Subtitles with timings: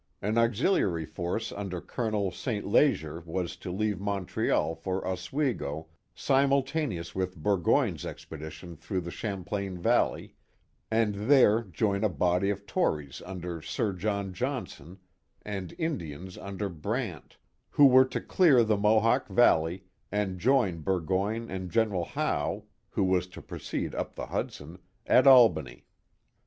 [0.19, 2.65] An auxiliary force ander ^ Colonel St.
[2.65, 9.77] Leger was to leave Montreal for Oswego simul taneous with Bufgoync's expedition through the Champlain
[9.77, 10.31] Vatle)',
[10.89, 14.97] and there join a body o( Tories under Sir John Johnson
[15.43, 17.37] and Indians under Brant,
[17.69, 23.27] who were to clear the Mohawk Valley and join Borgoyne and General Howe (who was
[23.27, 25.85] to proceed up the Hudson) at Albany.